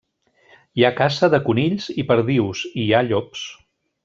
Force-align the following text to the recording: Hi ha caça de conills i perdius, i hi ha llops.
Hi 0.79 0.85
ha 0.87 0.91
caça 0.99 1.29
de 1.35 1.41
conills 1.49 1.91
i 2.05 2.09
perdius, 2.13 2.65
i 2.73 2.87
hi 2.89 2.91
ha 3.01 3.05
llops. 3.11 3.47